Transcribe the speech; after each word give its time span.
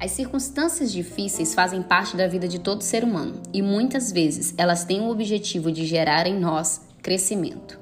As 0.00 0.12
circunstâncias 0.12 0.90
difíceis 0.90 1.52
fazem 1.52 1.82
parte 1.82 2.16
da 2.16 2.26
vida 2.26 2.48
de 2.48 2.58
todo 2.58 2.80
ser 2.80 3.04
humano 3.04 3.34
e 3.52 3.60
muitas 3.60 4.10
vezes 4.10 4.54
elas 4.56 4.82
têm 4.82 5.02
o 5.02 5.10
objetivo 5.10 5.70
de 5.70 5.84
gerar 5.84 6.26
em 6.26 6.40
nós 6.40 6.80
crescimento. 7.02 7.78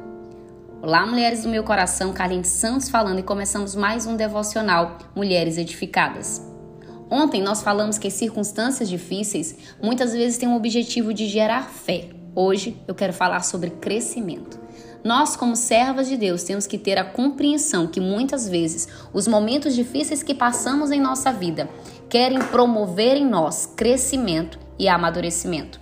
Olá, 0.82 1.06
mulheres 1.06 1.44
do 1.44 1.48
meu 1.48 1.62
coração, 1.62 2.12
Carlinhos 2.12 2.48
Santos 2.48 2.88
falando 2.88 3.20
e 3.20 3.22
começamos 3.22 3.76
mais 3.76 4.04
um 4.04 4.16
devocional 4.16 4.98
Mulheres 5.14 5.56
Edificadas. 5.56 6.42
Ontem 7.08 7.40
nós 7.40 7.62
falamos 7.62 7.98
que 7.98 8.08
as 8.08 8.14
circunstâncias 8.14 8.88
difíceis 8.88 9.56
muitas 9.80 10.12
vezes 10.12 10.38
têm 10.38 10.48
o 10.48 10.56
objetivo 10.56 11.14
de 11.14 11.28
gerar 11.28 11.70
fé. 11.70 12.08
Hoje 12.34 12.76
eu 12.88 12.96
quero 12.96 13.12
falar 13.12 13.44
sobre 13.44 13.70
crescimento. 13.70 14.58
Nós, 15.04 15.36
como 15.36 15.54
servas 15.54 16.08
de 16.08 16.16
Deus, 16.16 16.42
temos 16.42 16.66
que 16.66 16.76
ter 16.76 16.98
a 16.98 17.04
compreensão 17.04 17.86
que 17.86 18.00
muitas 18.00 18.48
vezes 18.48 18.88
os 19.12 19.28
momentos 19.28 19.74
difíceis 19.74 20.22
que 20.22 20.34
passamos 20.34 20.90
em 20.90 21.00
nossa 21.00 21.32
vida 21.32 21.68
querem 22.08 22.38
promover 22.38 23.16
em 23.16 23.26
nós 23.26 23.66
crescimento 23.76 24.58
e 24.78 24.88
amadurecimento. 24.88 25.80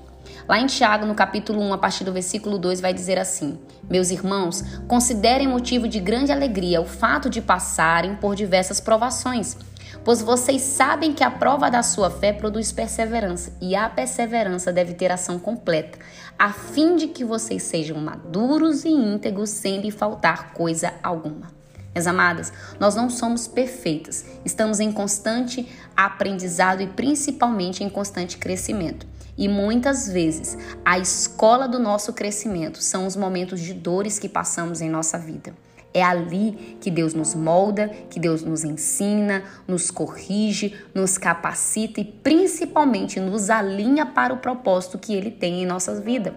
Lá 0.49 0.61
em 0.61 0.67
Tiago, 0.67 1.07
no 1.07 1.15
capítulo 1.15 1.61
1, 1.61 1.73
a 1.73 1.79
partir 1.79 2.05
do 2.05 2.13
versículo 2.13 2.57
2, 2.57 2.81
vai 2.81 2.95
dizer 2.95 3.19
assim: 3.19 3.59
Meus 3.91 4.11
irmãos, 4.11 4.63
considerem 4.87 5.49
motivo 5.49 5.89
de 5.89 5.99
grande 5.99 6.31
alegria 6.31 6.81
o 6.81 6.87
fato 6.87 7.29
de 7.29 7.41
passarem 7.41 8.15
por 8.15 8.37
diversas 8.37 8.79
provações, 8.79 9.57
pois 10.05 10.23
vocês 10.23 10.63
sabem 10.63 11.13
que 11.13 11.25
a 11.25 11.31
prova 11.31 11.71
da 11.71 11.83
sua 11.83 12.11
fé 12.11 12.33
produz 12.33 12.73
perseverança, 12.73 13.53
e 13.61 13.75
a 13.75 13.89
perseverança 13.89 14.73
deve 14.73 14.95
ter 14.95 15.11
ação 15.11 15.39
completa, 15.39 15.99
a 16.39 16.53
fim 16.53 16.97
de 16.97 17.09
que 17.09 17.25
vocês 17.25 17.63
sejam 17.63 17.99
maduros 17.99 18.85
e 18.85 18.91
íntegros 18.91 19.51
sem 19.51 19.81
lhe 19.81 19.91
faltar 19.91 20.53
coisa 20.53 20.93
alguma. 21.03 21.55
Minhas 21.95 22.07
amadas, 22.07 22.53
nós 22.79 22.95
não 22.95 23.09
somos 23.09 23.47
perfeitas, 23.47 24.27
estamos 24.45 24.81
em 24.81 24.93
constante 24.93 25.67
aprendizado 25.97 26.83
e 26.83 26.87
principalmente 26.87 27.83
em 27.83 27.89
constante 27.89 28.37
crescimento. 28.37 29.07
E 29.39 29.49
muitas 29.49 30.09
vezes 30.09 30.57
a 30.85 30.99
escola 30.99 31.67
do 31.67 31.79
nosso 31.79 32.13
crescimento 32.13 32.83
são 32.83 33.07
os 33.07 33.17
momentos 33.17 33.61
de 33.61 33.75
dores 33.75 34.19
que 34.19 34.29
passamos 34.29 34.81
em 34.81 34.89
nossa 34.89 35.19
vida. 35.19 35.55
É 35.97 36.03
ali 36.03 36.77
que 36.79 36.91
Deus 36.91 37.15
nos 37.15 37.35
molda, 37.35 37.89
que 38.11 38.21
Deus 38.21 38.43
nos 38.43 38.65
ensina, 38.65 39.43
nos 39.67 39.91
corrige, 39.91 40.75
nos 40.95 41.17
capacita 41.17 42.03
e 42.03 42.05
principalmente 42.05 43.19
nos 43.19 43.49
alinha 43.49 44.05
para 44.05 44.35
o 44.35 44.37
propósito 44.37 44.99
que 44.99 45.15
Ele 45.15 45.31
tem 45.31 45.63
em 45.63 45.65
nossa 45.65 45.99
vida. 45.99 46.35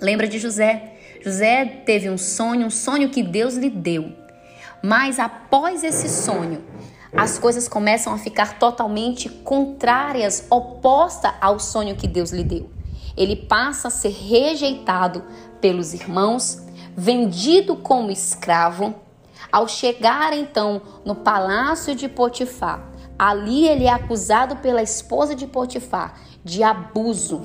Lembra 0.00 0.26
de 0.26 0.38
José? 0.38 0.94
José 1.22 1.82
teve 1.84 2.08
um 2.08 2.16
sonho, 2.16 2.68
um 2.68 2.70
sonho 2.70 3.10
que 3.10 3.22
Deus 3.22 3.54
lhe 3.54 3.68
deu. 3.68 4.10
Mas 4.82 5.18
após 5.18 5.84
esse 5.84 6.08
sonho, 6.08 6.64
as 7.14 7.38
coisas 7.38 7.68
começam 7.68 8.14
a 8.14 8.18
ficar 8.18 8.58
totalmente 8.58 9.28
contrárias, 9.28 10.46
oposta 10.48 11.34
ao 11.38 11.60
sonho 11.60 11.96
que 11.96 12.08
Deus 12.08 12.30
lhe 12.30 12.42
deu. 12.42 12.70
Ele 13.14 13.36
passa 13.36 13.88
a 13.88 13.90
ser 13.90 14.08
rejeitado 14.08 15.22
pelos 15.60 15.92
irmãos, 15.92 16.63
vendido 16.96 17.76
como 17.76 18.10
escravo. 18.10 18.94
Ao 19.50 19.68
chegar 19.68 20.32
então 20.32 20.82
no 21.04 21.14
palácio 21.14 21.94
de 21.94 22.08
Potifar, 22.08 22.88
ali 23.18 23.68
ele 23.68 23.84
é 23.84 23.92
acusado 23.92 24.56
pela 24.56 24.82
esposa 24.82 25.34
de 25.34 25.46
Potifar 25.46 26.18
de 26.44 26.62
abuso. 26.62 27.42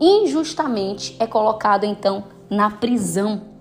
Injustamente 0.00 1.16
é 1.20 1.26
colocado 1.26 1.84
então 1.84 2.24
na 2.50 2.70
prisão 2.70 3.52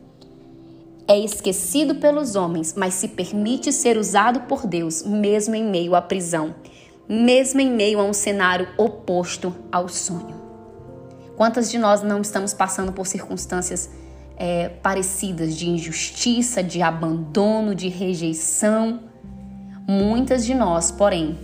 é 1.11 1.20
esquecido 1.20 1.95
pelos 1.95 2.38
homens, 2.38 2.73
mas 2.73 2.94
se 2.94 3.09
permite 3.09 3.73
ser 3.73 3.98
usado 3.98 4.42
por 4.42 4.66
Deus, 4.66 5.03
mesmo 5.03 5.55
em 5.55 5.64
meio 5.64 5.94
à 5.94 6.02
prisão, 6.02 6.55
mesmo 7.08 7.59
em 7.59 7.70
meio 7.70 8.00
a 8.00 8.03
um 8.03 8.14
cenário 8.14 8.70
oposto 8.78 9.53
ao 9.70 9.89
sonho. 9.89 10.39
Quantas 11.36 11.70
de 11.70 11.77
nós 11.77 12.02
não 12.02 12.21
estamos 12.21 12.54
passando 12.54 12.93
por 12.93 13.05
circunstâncias 13.05 13.89
é, 14.44 14.70
parecidas 14.70 15.56
de 15.56 15.70
injustiça, 15.70 16.64
de 16.64 16.82
abandono, 16.82 17.76
de 17.76 17.88
rejeição? 17.90 19.02
Muitas 19.88 20.44
de 20.44 20.56
nós, 20.56 20.90
porém, 20.90 21.38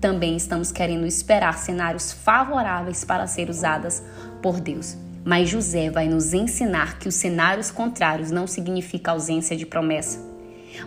também 0.00 0.36
estamos 0.36 0.72
querendo 0.72 1.06
esperar 1.06 1.56
cenários 1.56 2.10
favoráveis 2.10 3.04
para 3.04 3.28
ser 3.28 3.48
usadas 3.48 4.02
por 4.42 4.58
Deus. 4.58 4.96
Mas 5.24 5.50
José 5.50 5.88
vai 5.88 6.08
nos 6.08 6.34
ensinar 6.34 6.98
que 6.98 7.06
os 7.06 7.14
cenários 7.14 7.70
contrários 7.70 8.32
não 8.32 8.48
significam 8.48 9.14
ausência 9.14 9.56
de 9.56 9.64
promessa, 9.64 10.18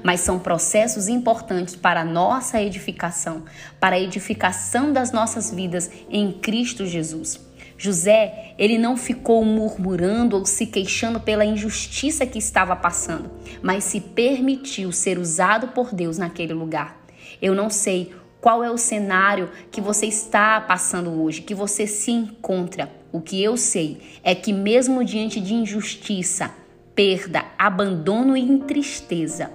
mas 0.04 0.20
são 0.20 0.38
processos 0.38 1.08
importantes 1.08 1.74
para 1.74 2.02
a 2.02 2.06
nossa 2.06 2.62
edificação, 2.62 3.46
para 3.80 3.96
a 3.96 4.00
edificação 4.00 4.92
das 4.92 5.14
nossas 5.14 5.54
vidas 5.54 5.90
em 6.10 6.34
Cristo 6.34 6.86
Jesus. 6.86 7.40
José, 7.78 8.53
ele 8.58 8.78
não 8.78 8.96
ficou 8.96 9.44
murmurando 9.44 10.38
ou 10.38 10.46
se 10.46 10.66
queixando 10.66 11.19
pela 11.19 11.46
injustiça 11.46 12.25
que 12.25 12.40
estava 12.40 12.75
passando, 12.75 13.30
mas 13.62 13.84
se 13.84 14.00
permitiu 14.00 14.91
ser 14.91 15.18
usado 15.18 15.69
por 15.69 15.94
Deus 15.94 16.18
naquele 16.18 16.53
lugar. 16.53 17.06
Eu 17.41 17.53
não 17.53 17.69
sei 17.69 18.13
qual 18.40 18.63
é 18.63 18.72
o 18.72 18.78
cenário 18.78 19.50
que 19.72 19.81
você 19.81 20.06
está 20.06 20.62
passando 20.62 21.22
hoje, 21.22 21.41
que 21.41 21.56
você 21.56 21.86
se 21.88 22.12
encontra. 22.12 22.91
O 23.12 23.19
que 23.19 23.44
eu 23.44 23.58
sei 23.58 24.00
é 24.24 24.36
que, 24.36 24.53
mesmo 24.53 25.03
diante 25.03 25.42
de 25.42 25.53
injustiça, 25.53 26.52
perda, 26.94 27.44
abandono 27.57 28.38
e 28.38 28.59
tristeza, 28.59 29.52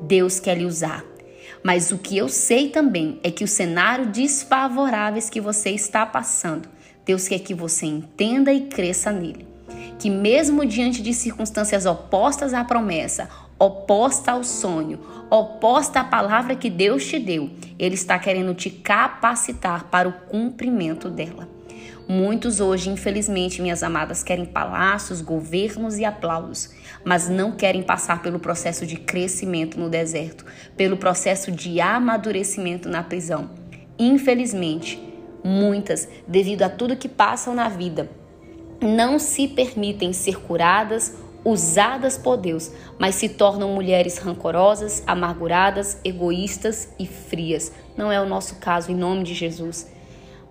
Deus 0.00 0.38
quer 0.38 0.58
lhe 0.58 0.66
usar. 0.66 1.04
Mas 1.62 1.90
o 1.90 1.96
que 1.96 2.16
eu 2.16 2.28
sei 2.28 2.68
também 2.68 3.18
é 3.22 3.30
que 3.30 3.42
o 3.42 3.48
cenário 3.48 4.06
desfavoráveis 4.06 5.30
que 5.30 5.40
você 5.40 5.70
está 5.70 6.04
passando, 6.04 6.68
Deus 7.04 7.28
quer 7.28 7.38
que 7.40 7.54
você 7.54 7.86
entenda 7.86 8.52
e 8.52 8.62
cresça 8.62 9.12
nele. 9.12 9.46
Que 9.98 10.10
mesmo 10.10 10.64
diante 10.64 11.02
de 11.02 11.12
circunstâncias 11.14 11.86
opostas 11.86 12.52
à 12.54 12.64
promessa, 12.64 13.28
oposta 13.58 14.32
ao 14.32 14.42
sonho, 14.42 14.98
oposta 15.30 16.00
à 16.00 16.04
palavra 16.04 16.56
que 16.56 16.68
Deus 16.68 17.06
te 17.06 17.18
deu, 17.18 17.50
Ele 17.78 17.94
está 17.94 18.18
querendo 18.18 18.54
te 18.54 18.70
capacitar 18.70 19.84
para 19.84 20.08
o 20.08 20.12
cumprimento 20.12 21.08
dela. 21.10 21.48
Muitos 22.06 22.60
hoje, 22.60 22.90
infelizmente, 22.90 23.62
minhas 23.62 23.82
amadas, 23.82 24.22
querem 24.22 24.44
palácios, 24.44 25.22
governos 25.22 25.96
e 25.96 26.04
aplausos, 26.04 26.70
mas 27.02 27.30
não 27.30 27.52
querem 27.52 27.82
passar 27.82 28.20
pelo 28.20 28.38
processo 28.38 28.84
de 28.84 28.96
crescimento 28.96 29.80
no 29.80 29.88
deserto, 29.88 30.44
pelo 30.76 30.98
processo 30.98 31.50
de 31.50 31.80
amadurecimento 31.80 32.90
na 32.90 33.02
prisão. 33.02 33.48
Infelizmente, 33.98 35.13
muitas, 35.44 36.08
devido 36.26 36.62
a 36.62 36.70
tudo 36.70 36.96
que 36.96 37.08
passam 37.08 37.54
na 37.54 37.68
vida, 37.68 38.10
não 38.80 39.18
se 39.18 39.46
permitem 39.46 40.12
ser 40.12 40.40
curadas 40.40 41.14
usadas 41.44 42.16
por 42.16 42.38
Deus, 42.38 42.72
mas 42.98 43.16
se 43.16 43.28
tornam 43.28 43.68
mulheres 43.74 44.18
rancorosas, 44.18 45.02
amarguradas, 45.06 46.00
egoístas 46.02 46.88
e 46.98 47.06
frias. 47.06 47.70
Não 47.96 48.10
é 48.10 48.20
o 48.20 48.26
nosso 48.26 48.56
caso, 48.56 48.90
em 48.90 48.96
nome 48.96 49.24
de 49.24 49.34
Jesus. 49.34 49.92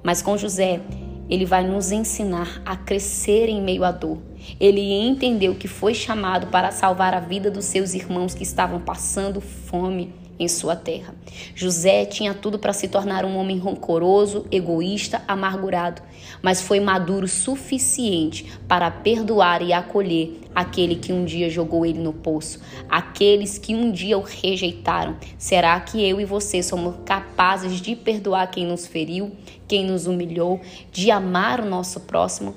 Mas 0.03 0.21
com 0.21 0.37
José, 0.37 0.81
ele 1.29 1.45
vai 1.45 1.65
nos 1.65 1.91
ensinar 1.91 2.61
a 2.65 2.75
crescer 2.75 3.49
em 3.49 3.61
meio 3.61 3.83
à 3.83 3.91
dor. 3.91 4.19
Ele 4.59 4.81
entendeu 4.81 5.55
que 5.55 5.67
foi 5.67 5.93
chamado 5.93 6.47
para 6.47 6.71
salvar 6.71 7.13
a 7.13 7.19
vida 7.19 7.49
dos 7.49 7.65
seus 7.65 7.93
irmãos 7.93 8.35
que 8.35 8.43
estavam 8.43 8.79
passando 8.79 9.41
fome 9.41 10.13
em 10.39 10.47
sua 10.47 10.75
terra. 10.75 11.13
José 11.55 12.05
tinha 12.05 12.33
tudo 12.33 12.57
para 12.57 12.73
se 12.73 12.87
tornar 12.87 13.25
um 13.25 13.37
homem 13.37 13.57
rancoroso, 13.57 14.45
egoísta, 14.51 15.21
amargurado, 15.27 16.01
mas 16.41 16.61
foi 16.61 16.79
maduro 16.79 17.27
suficiente 17.27 18.51
para 18.67 18.89
perdoar 18.89 19.61
e 19.61 19.73
acolher 19.73 20.39
aquele 20.53 20.95
que 20.95 21.11
um 21.11 21.25
dia 21.25 21.49
jogou 21.49 21.85
ele 21.85 21.99
no 21.99 22.13
poço, 22.13 22.59
aqueles 22.89 23.57
que 23.57 23.75
um 23.75 23.91
dia 23.91 24.17
o 24.17 24.21
rejeitaram. 24.21 25.17
Será 25.37 25.79
que 25.79 26.03
eu 26.07 26.19
e 26.19 26.25
você 26.25 26.61
somos 26.61 26.95
capazes 27.05 27.79
de 27.79 27.95
perdoar 27.95 28.49
quem 28.51 28.65
nos 28.65 28.85
feriu, 28.85 29.31
quem 29.67 29.85
nos 29.85 30.07
humilhou, 30.07 30.59
de 30.91 31.09
amar 31.11 31.59
o 31.59 31.65
nosso 31.65 32.01
próximo? 32.01 32.55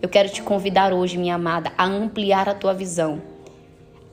Eu 0.00 0.08
quero 0.08 0.28
te 0.28 0.42
convidar 0.42 0.92
hoje, 0.92 1.18
minha 1.18 1.34
amada, 1.34 1.72
a 1.76 1.84
ampliar 1.84 2.48
a 2.48 2.54
tua 2.54 2.72
visão 2.72 3.20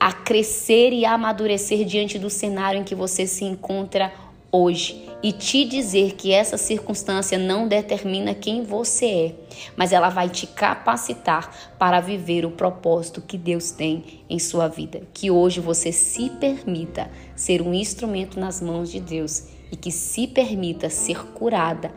a 0.06 0.12
crescer 0.12 0.92
e 0.92 1.04
a 1.04 1.14
amadurecer 1.14 1.84
diante 1.84 2.16
do 2.16 2.30
cenário 2.30 2.78
em 2.78 2.84
que 2.84 2.94
você 2.94 3.26
se 3.26 3.44
encontra 3.44 4.12
hoje 4.52 5.04
e 5.20 5.32
te 5.32 5.64
dizer 5.64 6.12
que 6.12 6.30
essa 6.30 6.56
circunstância 6.56 7.36
não 7.36 7.66
determina 7.66 8.32
quem 8.32 8.62
você 8.62 9.06
é, 9.06 9.34
mas 9.76 9.92
ela 9.92 10.08
vai 10.08 10.28
te 10.28 10.46
capacitar 10.46 11.74
para 11.76 11.98
viver 11.98 12.46
o 12.46 12.52
propósito 12.52 13.20
que 13.20 13.36
Deus 13.36 13.72
tem 13.72 14.22
em 14.30 14.38
sua 14.38 14.68
vida. 14.68 15.02
Que 15.12 15.28
hoje 15.28 15.58
você 15.58 15.90
se 15.90 16.30
permita 16.30 17.10
ser 17.34 17.60
um 17.60 17.74
instrumento 17.74 18.38
nas 18.38 18.62
mãos 18.62 18.92
de 18.92 19.00
Deus 19.00 19.48
e 19.72 19.76
que 19.76 19.90
se 19.90 20.28
permita 20.28 20.88
ser 20.88 21.18
curada 21.32 21.90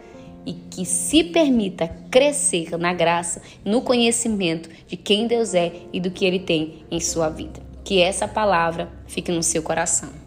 e 0.48 0.54
que 0.54 0.84
se 0.84 1.26
permita 1.26 1.88
crescer 2.10 2.76
na 2.76 2.92
graça, 2.92 3.40
no 3.64 3.84
conhecimento 3.84 4.68
de 4.88 4.98
quem 4.98 5.28
Deus 5.28 5.54
é 5.54 5.72
e 5.94 6.00
do 6.00 6.10
que 6.10 6.26
ele 6.26 6.40
tem 6.40 6.86
em 6.90 7.00
sua 7.00 7.30
vida. 7.30 7.69
Que 7.84 8.02
essa 8.02 8.28
palavra 8.28 8.90
fique 9.08 9.32
no 9.32 9.42
seu 9.42 9.64
coração. 9.64 10.19